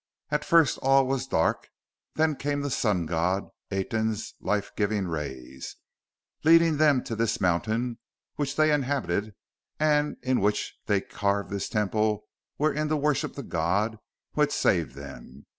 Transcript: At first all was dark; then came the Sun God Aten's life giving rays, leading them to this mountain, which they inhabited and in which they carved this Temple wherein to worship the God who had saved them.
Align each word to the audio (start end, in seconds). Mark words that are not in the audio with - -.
At 0.31 0.43
first 0.43 0.79
all 0.79 1.05
was 1.05 1.27
dark; 1.27 1.69
then 2.15 2.35
came 2.35 2.61
the 2.61 2.71
Sun 2.71 3.05
God 3.05 3.47
Aten's 3.69 4.33
life 4.41 4.71
giving 4.75 5.07
rays, 5.07 5.75
leading 6.43 6.77
them 6.77 7.03
to 7.03 7.15
this 7.15 7.39
mountain, 7.39 7.99
which 8.35 8.55
they 8.55 8.73
inhabited 8.73 9.35
and 9.79 10.17
in 10.23 10.39
which 10.41 10.75
they 10.87 11.01
carved 11.01 11.51
this 11.51 11.69
Temple 11.69 12.25
wherein 12.57 12.87
to 12.89 12.97
worship 12.97 13.35
the 13.35 13.43
God 13.43 13.99
who 14.33 14.41
had 14.41 14.51
saved 14.51 14.95
them. 14.95 15.45